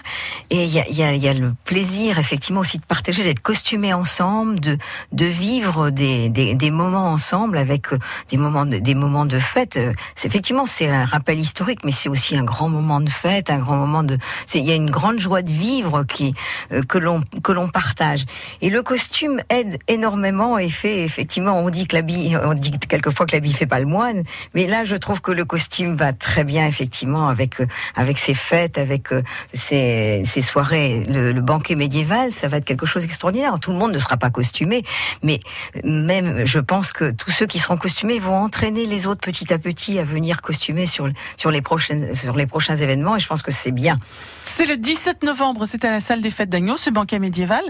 Et 0.50 0.64
il 0.64 0.74
y 0.74 0.80
a, 0.80 0.90
y, 0.90 1.04
a, 1.04 1.14
y 1.14 1.28
a, 1.28 1.34
le 1.34 1.54
plaisir, 1.66 2.18
effectivement, 2.18 2.62
aussi 2.62 2.80
de 2.80 2.86
partager, 2.86 3.24
d'être 3.24 3.42
costumés 3.42 3.94
ensemble, 3.94 4.60
de, 4.60 4.80
de 5.12 5.26
vivre 5.26 5.92
des, 5.92 6.30
des, 6.30 6.56
des 6.56 6.72
moments 6.72 7.12
ensemble 7.12 7.43
avec 7.54 7.92
euh, 7.94 8.00
des 8.30 8.38
moments 8.38 8.66
de, 8.66 8.78
des 8.78 8.96
moments 8.96 9.26
de 9.26 9.40
fête. 9.40 9.78
Euh, 9.78 9.94
effectivement 10.24 10.66
c'est 10.66 10.88
un 10.88 11.06
rappel 11.06 11.40
historique, 11.40 11.80
mais 11.84 11.92
c'est 11.92 12.10
aussi 12.10 12.38
un 12.38 12.44
grand 12.44 12.70
moment 12.70 13.02
de 13.02 13.10
fête, 13.10 13.50
un 13.50 13.60
grand 13.60 13.76
moment 13.76 14.04
de. 14.04 14.18
Il 14.54 14.64
y 14.64 14.72
a 14.72 14.76
une 14.76 14.90
grande 14.90 15.20
joie 15.20 15.42
de 15.42 15.52
vivre 15.52 16.04
qui 16.04 16.34
euh, 16.72 16.82
que 16.84 16.98
l'on 16.98 17.24
que 17.44 17.52
l'on 17.52 17.68
partage. 17.68 18.26
Et 18.62 18.70
le 18.70 18.82
costume 18.82 19.42
aide 19.50 19.80
énormément 19.88 20.58
et 20.58 20.70
fait 20.70 21.04
effectivement. 21.04 21.60
On 21.60 21.70
dit 21.70 21.88
que 21.88 21.96
l'habit, 21.96 22.36
on 22.44 22.54
dit 22.54 22.72
quelquefois 22.80 23.26
que 23.26 23.36
l'habit 23.36 23.54
fait 23.54 23.66
pas 23.66 23.80
le 23.80 23.86
moine, 23.86 24.24
mais 24.54 24.68
là 24.68 24.84
je 24.84 24.96
trouve 24.96 25.22
que 25.22 25.32
le 25.32 25.46
costume 25.46 25.96
va 25.96 26.14
très 26.14 26.44
bien 26.44 26.66
effectivement 26.68 27.28
avec 27.28 27.62
avec 27.96 28.18
ces 28.18 28.34
fêtes, 28.34 28.78
avec 28.78 29.10
ces, 29.54 30.24
ces 30.26 30.42
soirées. 30.42 31.06
Le, 31.10 31.32
le 31.32 31.42
banquet 31.42 31.76
médiéval, 31.76 32.32
ça 32.32 32.48
va 32.48 32.58
être 32.58 32.66
quelque 32.66 32.86
chose 32.86 33.04
d'extraordinaire. 33.04 33.60
Tout 33.60 33.72
le 33.72 33.78
monde 33.78 33.92
ne 33.92 34.00
sera 34.00 34.18
pas 34.18 34.30
costumé, 34.30 34.84
mais 35.22 35.40
même 35.84 36.46
je 36.46 36.60
pense 36.60 36.92
que 36.92 37.12
tous 37.12 37.33
ceux 37.34 37.46
qui 37.46 37.60
seront 37.60 37.78
costumés 37.78 38.20
vont 38.20 38.36
entraîner 38.36 38.86
les 38.86 39.08
autres 39.08 39.22
petit 39.22 39.52
à 39.52 39.58
petit 39.58 40.00
à 40.00 40.06
venir 40.06 40.42
costumer 40.42 40.86
sur, 40.86 41.10
sur, 41.38 41.52
les, 41.52 41.62
prochaines, 41.62 42.14
sur 42.16 42.36
les 42.36 42.46
prochains 42.46 42.76
événements 42.76 43.16
et 43.16 43.20
je 43.20 43.28
pense 43.28 43.42
que 43.42 43.52
c'est 43.52 43.72
bien. 43.72 43.96
C'est 44.44 44.66
le 44.66 44.78
17 44.78 45.24
novembre, 45.24 45.66
c'est 45.66 45.84
à 45.86 45.92
la 45.92 46.00
salle 46.00 46.22
des 46.22 46.32
fêtes 46.32 46.50
d'Agneau, 46.50 46.78
ce 46.78 46.90
banquet 46.90 47.20
médiéval. 47.20 47.64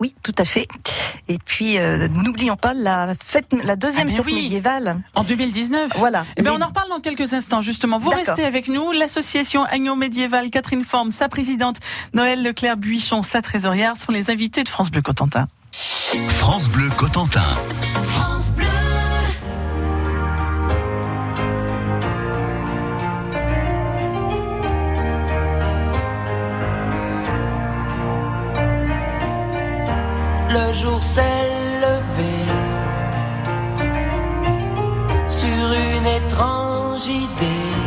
Oui, 0.00 0.14
tout 0.22 0.32
à 0.38 0.44
fait. 0.44 0.68
Et 1.26 1.38
puis, 1.38 1.78
euh, 1.78 2.06
n'oublions 2.08 2.56
pas 2.56 2.72
la 2.72 3.14
fête, 3.24 3.46
la 3.64 3.74
deuxième 3.74 4.08
ah 4.12 4.16
fête 4.16 4.26
oui. 4.26 4.42
médiévale. 4.42 5.00
En 5.16 5.24
2019. 5.24 5.92
Voilà. 5.96 6.24
Eh 6.36 6.42
ben, 6.42 6.52
on 6.56 6.62
en 6.62 6.68
reparle 6.68 6.88
dans 6.88 7.00
quelques 7.00 7.34
instants, 7.34 7.60
justement. 7.60 7.98
Vous 7.98 8.10
restez 8.10 8.44
avec 8.44 8.68
nous. 8.68 8.92
L'association 8.92 9.64
Agneau 9.64 9.96
Médiéval, 9.96 10.50
Catherine 10.50 10.84
Forme, 10.84 11.10
sa 11.10 11.28
présidente, 11.28 11.78
Noël 12.14 12.44
Leclerc-Buichon, 12.44 13.22
sa 13.24 13.42
trésorière, 13.42 13.96
sont 13.96 14.12
les 14.12 14.30
invités 14.30 14.62
de 14.62 14.68
France 14.68 14.90
Bleu 14.90 15.02
Cotentin. 15.02 15.48
France 15.78 16.68
Bleu 16.68 16.88
Cotentin. 16.96 17.40
France 18.02 18.50
Bleu. 18.50 18.66
Le 30.50 30.74
jour 30.74 31.00
s'est 31.00 31.22
levé 31.80 32.34
sur 35.28 35.48
une 35.48 36.06
étrange 36.06 37.06
idée. 37.06 37.78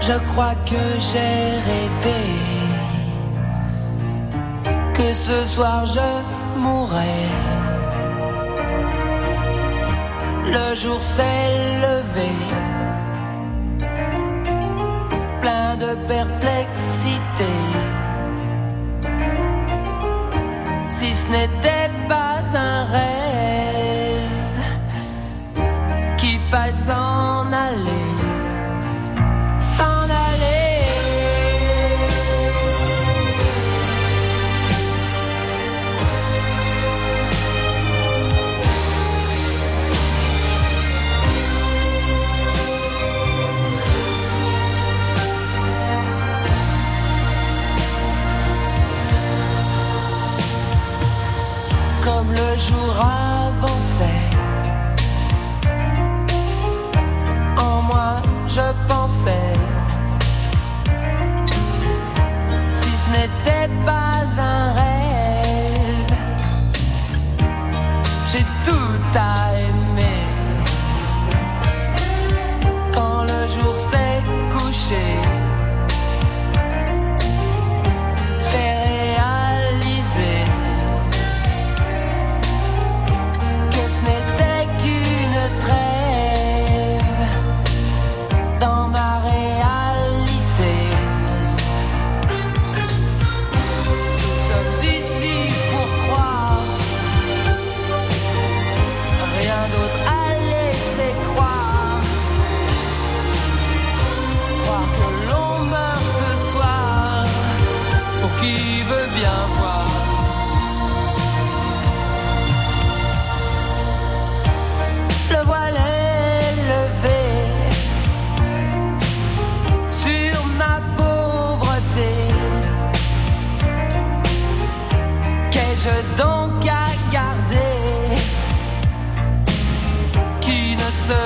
Je 0.00 0.18
crois 0.30 0.54
que 0.64 0.98
j'ai 0.98 1.60
rêvé 1.68 2.47
que 4.98 5.14
ce 5.14 5.46
soir 5.46 5.86
je 5.86 6.10
mourrais. 6.58 7.28
Le 10.54 10.76
jour 10.76 11.00
s'est 11.00 11.50
levé, 11.86 12.32
plein 15.40 15.76
de 15.76 15.90
perplexité. 16.14 17.54
Si 20.88 21.14
ce 21.14 21.26
n'était 21.34 21.90
pas 22.08 22.40
un 22.68 22.84
rêve 22.96 24.58
qui 26.16 26.40
faille 26.50 26.74
s'en 26.74 27.46
aller, 27.66 27.97
jour 52.98 53.04
en 57.58 57.82
moi 57.82 58.20
je 58.46 58.72
pensais, 58.88 59.52
si 62.72 62.90
ce 62.96 63.08
n'était 63.10 63.68
pas 63.84 64.24
un 64.40 64.67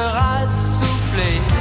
cœur. 0.02 1.51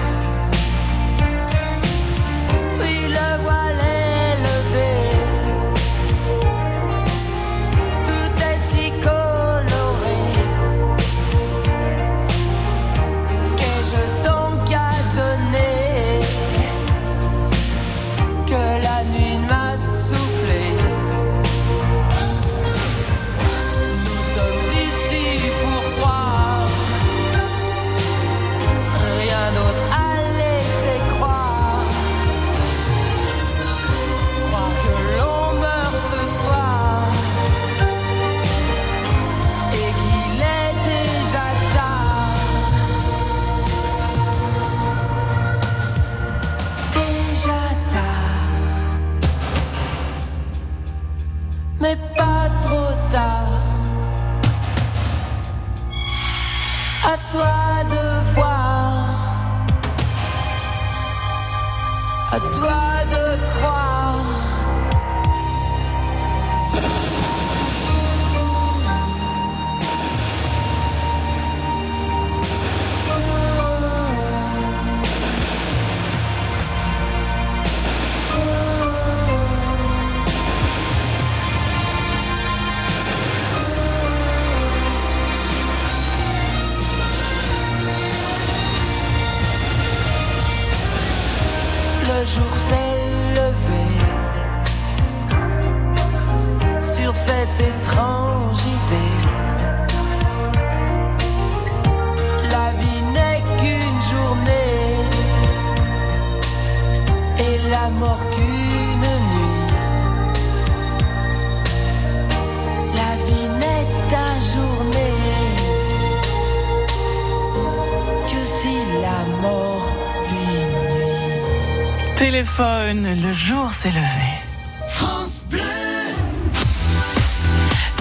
Téléphone, 122.31 123.21
le 123.21 123.33
jour 123.33 123.73
s'est 123.73 123.89
levé. 123.89 124.39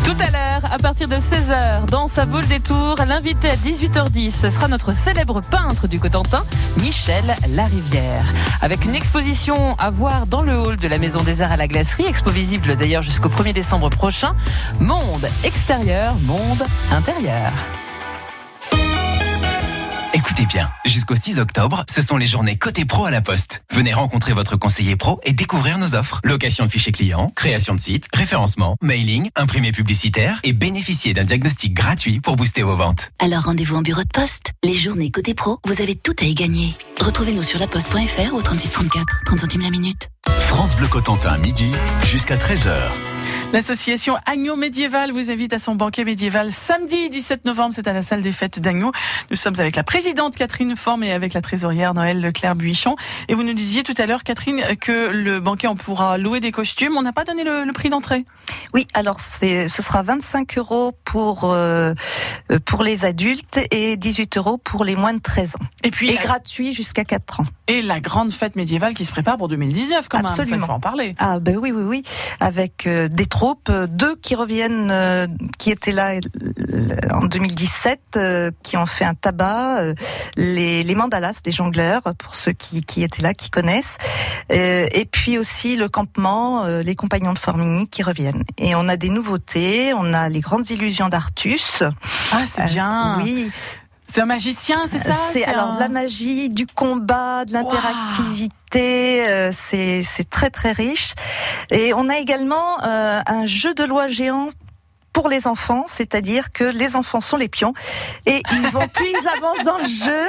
Tout 0.04 0.16
à 0.20 0.30
l'heure, 0.30 0.72
à 0.72 0.78
partir 0.78 1.08
de 1.08 1.16
16h, 1.16 1.86
dans 1.90 2.06
sa 2.06 2.26
vol 2.26 2.46
des 2.46 2.60
tours, 2.60 2.94
l'invité 3.08 3.50
à 3.50 3.56
18h10, 3.56 4.30
ce 4.30 4.48
sera 4.48 4.68
notre 4.68 4.92
célèbre 4.92 5.40
peintre 5.40 5.88
du 5.88 5.98
Cotentin, 5.98 6.44
Michel 6.80 7.34
Larivière. 7.48 8.22
Avec 8.62 8.84
une 8.84 8.94
exposition 8.94 9.74
à 9.78 9.90
voir 9.90 10.28
dans 10.28 10.42
le 10.42 10.56
hall 10.56 10.76
de 10.76 10.86
la 10.86 10.98
Maison 10.98 11.22
des 11.22 11.42
Arts 11.42 11.50
à 11.50 11.56
la 11.56 11.66
Glacerie, 11.66 12.06
expo 12.06 12.30
visible 12.30 12.76
d'ailleurs 12.76 13.02
jusqu'au 13.02 13.30
1er 13.30 13.52
décembre 13.52 13.90
prochain. 13.90 14.36
Monde 14.78 15.26
extérieur, 15.42 16.14
monde 16.20 16.62
intérieur. 16.92 17.50
Écoutez 20.12 20.44
bien, 20.44 20.68
jusqu'au 20.84 21.14
6 21.14 21.38
octobre, 21.38 21.84
ce 21.88 22.02
sont 22.02 22.16
les 22.16 22.26
journées 22.26 22.58
Côté 22.58 22.84
Pro 22.84 23.04
à 23.04 23.12
la 23.12 23.20
Poste. 23.20 23.62
Venez 23.70 23.94
rencontrer 23.94 24.32
votre 24.32 24.56
conseiller 24.56 24.96
pro 24.96 25.20
et 25.22 25.32
découvrir 25.32 25.78
nos 25.78 25.94
offres. 25.94 26.20
Location 26.24 26.64
de 26.64 26.70
fichiers 26.70 26.90
clients, 26.90 27.32
création 27.36 27.76
de 27.76 27.80
sites, 27.80 28.08
référencement, 28.12 28.76
mailing, 28.82 29.30
imprimé 29.36 29.70
publicitaire 29.70 30.40
et 30.42 30.52
bénéficier 30.52 31.12
d'un 31.12 31.22
diagnostic 31.22 31.74
gratuit 31.74 32.18
pour 32.18 32.34
booster 32.34 32.64
vos 32.64 32.74
ventes. 32.74 33.12
Alors 33.20 33.44
rendez-vous 33.44 33.76
en 33.76 33.82
bureau 33.82 34.02
de 34.02 34.08
poste. 34.12 34.50
Les 34.64 34.74
journées 34.74 35.12
côté 35.12 35.34
pro, 35.34 35.60
vous 35.64 35.80
avez 35.80 35.94
tout 35.94 36.16
à 36.20 36.24
y 36.24 36.34
gagner. 36.34 36.74
Retrouvez-nous 37.00 37.44
sur 37.44 37.60
laposte.fr 37.60 38.34
au 38.34 38.42
3634, 38.42 39.20
30 39.26 39.38
centimes 39.38 39.62
la 39.62 39.70
minute. 39.70 40.08
France 40.40 40.74
Bleu 40.74 40.88
Cotentin, 40.88 41.38
midi 41.38 41.70
jusqu'à 42.04 42.36
13h. 42.36 42.74
L'association 43.52 44.16
Agneau 44.26 44.54
Médiéval 44.54 45.10
vous 45.10 45.32
invite 45.32 45.52
à 45.52 45.58
son 45.58 45.74
banquet 45.74 46.04
médiéval 46.04 46.52
samedi 46.52 47.10
17 47.10 47.44
novembre. 47.46 47.74
C'est 47.74 47.88
à 47.88 47.92
la 47.92 48.00
salle 48.02 48.22
des 48.22 48.30
fêtes 48.30 48.60
d'Agneau. 48.60 48.92
Nous 49.28 49.36
sommes 49.36 49.58
avec 49.58 49.74
la 49.74 49.82
présidente 49.82 50.36
Catherine 50.36 50.76
Forme 50.76 51.02
et 51.02 51.12
avec 51.12 51.34
la 51.34 51.40
trésorière 51.40 51.92
Noël 51.92 52.20
Leclerc-Buichon. 52.20 52.94
Et 53.26 53.34
vous 53.34 53.42
nous 53.42 53.52
disiez 53.52 53.82
tout 53.82 53.94
à 53.98 54.06
l'heure, 54.06 54.22
Catherine, 54.22 54.62
que 54.80 55.08
le 55.08 55.40
banquet, 55.40 55.66
on 55.66 55.74
pourra 55.74 56.16
louer 56.16 56.38
des 56.38 56.52
costumes. 56.52 56.96
On 56.96 57.02
n'a 57.02 57.12
pas 57.12 57.24
donné 57.24 57.42
le, 57.42 57.64
le 57.64 57.72
prix 57.72 57.88
d'entrée. 57.88 58.24
Oui, 58.72 58.86
alors 58.94 59.18
ce 59.20 59.66
sera 59.68 60.02
25 60.04 60.56
euros 60.58 60.92
pour 61.04 61.50
euh, 61.50 61.92
euh, 62.52 62.58
pour 62.64 62.84
les 62.84 63.04
adultes 63.04 63.58
et 63.72 63.96
18 63.96 64.36
euros 64.36 64.58
pour 64.58 64.84
les 64.84 64.94
moins 64.94 65.12
de 65.12 65.18
13 65.20 65.56
ans. 65.56 65.66
Et 65.82 65.90
puis, 65.90 66.08
Et 66.10 66.14
la, 66.14 66.22
gratuit 66.22 66.72
jusqu'à 66.72 67.04
4 67.04 67.40
ans. 67.40 67.44
et 67.66 67.82
la 67.82 67.98
grande 67.98 68.32
fête 68.32 68.54
médiévale 68.54 68.94
qui 68.94 69.04
se 69.04 69.10
prépare 69.10 69.36
pour 69.38 69.48
2019 69.48 70.08
quand 70.08 70.18
même. 70.18 70.28
Ça, 70.28 70.44
il 70.44 70.56
faut 70.60 70.70
en 70.70 70.78
parler. 70.78 71.14
Ah 71.18 71.40
ben 71.40 71.56
oui, 71.56 71.72
oui, 71.72 71.82
oui, 71.82 72.02
avec 72.38 72.86
euh, 72.86 73.08
des 73.08 73.26
troupes, 73.40 73.70
euh, 73.70 73.86
deux 73.86 74.16
qui 74.16 74.34
reviennent, 74.34 74.90
euh, 74.90 75.26
qui 75.58 75.70
étaient 75.70 75.92
là 75.92 76.12
euh, 76.12 76.96
en 77.10 77.24
2017, 77.24 77.98
euh, 78.16 78.50
qui 78.62 78.76
ont 78.76 78.84
fait 78.84 79.06
un 79.06 79.14
tabac, 79.14 79.80
euh, 79.80 79.94
les, 80.36 80.84
les 80.84 80.94
mandalas 80.94 81.40
des 81.42 81.50
jongleurs, 81.50 82.02
pour 82.18 82.34
ceux 82.34 82.52
qui, 82.52 82.82
qui 82.82 83.02
étaient 83.02 83.22
là, 83.22 83.32
qui 83.32 83.48
connaissent, 83.48 83.96
Euh, 84.52 84.86
et 84.92 85.04
puis 85.04 85.38
aussi 85.38 85.76
le 85.76 85.88
campement, 85.88 86.64
euh, 86.64 86.82
les 86.82 86.96
compagnons 86.96 87.32
de 87.32 87.38
Formigny 87.38 87.86
qui 87.88 88.02
reviennent. 88.02 88.42
Et 88.58 88.74
on 88.74 88.88
a 88.88 88.96
des 88.96 89.08
nouveautés, 89.08 89.94
on 89.94 90.12
a 90.12 90.28
les 90.28 90.40
grandes 90.40 90.68
illusions 90.70 91.08
d'Artus. 91.08 91.84
Ah, 92.32 92.44
c'est 92.46 92.66
bien. 92.66 93.20
Oui, 93.22 93.50
C'est 94.10 94.20
un 94.20 94.26
magicien, 94.26 94.86
c'est 94.86 94.98
ça? 94.98 95.14
C'est 95.32 95.44
alors 95.44 95.68
un- 95.70 95.74
de 95.74 95.80
la 95.80 95.88
magie, 95.88 96.50
du 96.50 96.66
combat, 96.66 97.44
de 97.44 97.52
l'interactivité. 97.52 99.28
euh, 99.28 99.50
c'est 99.52 100.02
c'est 100.02 100.28
très 100.28 100.50
très 100.50 100.72
riche. 100.72 101.14
Et 101.70 101.92
on 101.94 102.08
a 102.08 102.18
également 102.18 102.82
euh, 102.84 103.20
un 103.26 103.46
jeu 103.46 103.74
de 103.74 103.84
loi 103.84 104.08
géant 104.08 104.50
pour 105.12 105.28
les 105.28 105.46
enfants, 105.46 105.84
c'est-à-dire 105.88 106.52
que 106.52 106.64
les 106.64 106.94
enfants 106.96 107.20
sont 107.20 107.36
les 107.36 107.48
pions 107.48 107.74
et 108.26 108.40
ils 108.52 108.68
vont 108.68 108.86
plus 108.94 109.06
ils 109.08 109.28
avancent 109.36 109.64
dans 109.64 109.78
le 109.78 109.86
jeu 109.88 110.28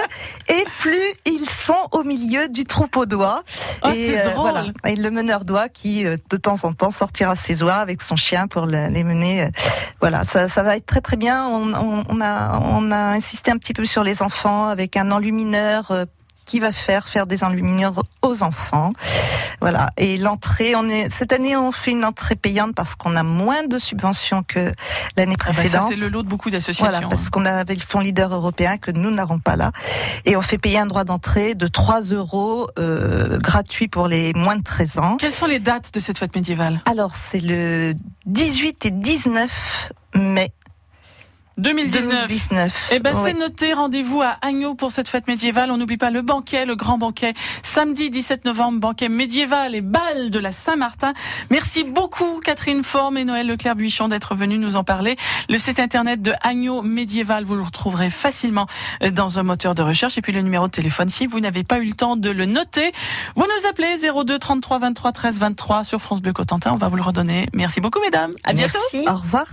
et 0.50 0.66
plus 0.80 1.14
ils 1.26 1.48
sont 1.50 1.88
au 1.92 2.04
milieu 2.04 2.48
du 2.50 2.64
troupeau 2.66 3.06
d'oies. 3.06 3.44
Oh, 3.84 3.90
et 3.90 3.94
c'est 3.96 4.24
drôle. 4.32 4.52
voilà. 4.52 4.66
Et 4.88 4.96
le 4.96 5.12
meneur 5.12 5.46
d'oies 5.46 5.70
qui 5.70 6.06
euh, 6.06 6.18
de 6.30 6.38
temps 6.38 6.64
en 6.64 6.74
temps 6.74 6.92
sortira 6.92 7.36
ses 7.36 7.62
oies 7.64 7.76
avec 7.76 8.02
son 8.02 8.16
chien 8.16 8.48
pour 8.48 8.66
le- 8.66 8.88
les 8.88 9.04
mener. 9.04 9.44
euh, 9.44 9.50
Voilà, 10.02 10.24
ça, 10.24 10.48
ça 10.50 10.64
va 10.64 10.76
être 10.78 10.86
très 10.88 11.02
très 11.02 11.18
bien. 11.18 11.46
On, 11.48 11.74
on- 11.74 12.04
on 12.10 12.22
a 12.22 12.60
on 12.60 12.92
a 12.92 12.98
insisté 13.14 13.52
un 13.52 13.58
petit 13.58 13.74
peu 13.74 13.86
sur 13.86 14.04
les 14.04 14.22
enfants 14.24 14.66
avec 14.66 14.98
un 14.98 15.12
enlumineur. 15.12 15.92
Qui 16.52 16.60
va 16.60 16.74
faire 16.74 17.08
faire 17.08 17.28
des 17.28 17.46
enlumineurs 17.46 18.04
aux 18.22 18.44
enfants. 18.44 18.92
Voilà. 19.62 19.88
Et 19.96 20.18
l'entrée, 20.18 20.76
on 20.76 20.90
est 20.90 21.10
cette 21.10 21.32
année 21.32 21.56
on 21.56 21.72
fait 21.72 21.92
une 21.92 22.04
entrée 22.04 22.36
payante 22.36 22.76
parce 22.76 22.94
qu'on 22.96 23.16
a 23.16 23.24
moins 23.24 23.64
de 23.68 23.78
subventions 23.78 24.44
que 24.46 24.74
l'année 25.16 25.36
Ah 25.40 25.46
bah, 25.48 25.54
précédente. 25.54 25.86
c'est 25.88 25.96
le 25.96 26.10
lot 26.10 26.24
de 26.24 26.28
beaucoup 26.28 26.50
d'associations. 26.50 26.90
Voilà, 26.90 27.08
parce 27.08 27.30
qu'on 27.30 27.46
avait 27.46 27.76
le 27.76 27.80
fonds 27.80 28.02
leader 28.02 28.34
européen 28.34 28.76
que 28.76 28.92
nous 28.92 29.12
n'avons 29.12 29.40
pas 29.40 29.56
là. 29.56 29.72
Et 30.26 30.36
on 30.36 30.42
fait 30.42 30.58
payer 30.58 30.78
un 30.80 30.88
droit 30.88 31.06
d'entrée 31.06 31.56
de 31.56 31.68
3 31.68 32.02
euros 32.12 32.68
euh, 32.78 33.40
gratuit 33.40 33.88
pour 33.88 34.10
les 34.10 34.34
moins 34.34 34.58
de 34.58 34.64
13 34.64 34.98
ans. 34.98 35.16
Quelles 35.18 35.32
sont 35.32 35.48
les 35.48 35.60
dates 35.60 35.94
de 35.94 36.02
cette 36.02 36.18
fête 36.18 36.36
médiévale? 36.36 36.82
Alors, 36.92 37.16
c'est 37.16 37.40
le 37.40 37.94
18 38.26 38.88
et 38.88 38.92
19 38.92 39.94
mai 40.16 40.52
2019. 41.62 42.28
2019. 42.28 42.90
Eh 42.92 43.00
ben, 43.00 43.14
c'est 43.14 43.34
noté. 43.34 43.74
Rendez-vous 43.74 44.22
à 44.22 44.36
Agneau 44.42 44.74
pour 44.74 44.92
cette 44.92 45.08
fête 45.08 45.28
médiévale. 45.28 45.72
On 45.72 45.78
n'oublie 45.78 45.98
pas 45.98 46.10
le 46.10 46.22
banquet, 46.22 46.66
le 46.66 46.76
grand 46.76 46.98
banquet. 46.98 47.34
Samedi 47.64 48.10
17 48.10 48.46
novembre, 48.46 48.80
banquet 48.80 49.10
médiéval 49.10 49.76
et 49.76 49.82
bal 49.82 50.32
de 50.32 50.40
la 50.40 50.52
Saint-Martin. 50.52 51.14
Merci 51.50 51.84
beaucoup, 51.84 52.40
Catherine 52.44 52.84
Forme 52.84 53.18
et 53.18 53.26
Noël 53.26 53.48
Leclerc-Buichon 53.48 54.08
d'être 54.08 54.36
venus 54.36 54.60
nous 54.60 54.76
en 54.76 54.84
parler. 54.84 55.16
Le 55.50 55.58
site 55.58 55.80
internet 55.80 56.22
de 56.22 56.34
Agneau 56.42 56.82
médiéval, 56.82 57.44
vous 57.44 57.56
le 57.56 57.64
retrouverez 57.64 58.10
facilement 58.10 58.66
euh, 59.04 59.12
dans 59.12 59.38
un 59.38 59.44
moteur 59.44 59.76
de 59.76 59.84
recherche. 59.84 60.18
Et 60.18 60.22
puis 60.22 60.34
le 60.34 60.42
numéro 60.42 60.66
de 60.66 60.72
téléphone, 60.72 61.10
si 61.10 61.28
vous 61.28 61.40
n'avez 61.40 61.64
pas 61.64 61.80
eu 61.80 61.86
le 61.86 61.94
temps 61.94 62.16
de 62.16 62.30
le 62.30 62.46
noter, 62.46 62.92
vous 63.36 63.44
nous 63.44 63.70
appelez 63.70 63.98
02 63.98 64.40
33 64.40 64.80
23 64.80 65.12
13 65.12 65.40
23 65.40 65.84
sur 65.84 66.02
France 66.02 66.22
Bleu 66.22 66.34
Cotentin. 66.34 66.72
On 66.74 66.78
va 66.78 66.88
vous 66.88 66.98
le 66.98 67.04
redonner. 67.04 67.48
Merci 67.54 67.82
beaucoup, 67.82 68.00
mesdames. 68.02 68.32
À 68.44 68.54
bientôt. 68.54 68.80
Au 69.08 69.16
revoir. 69.16 69.46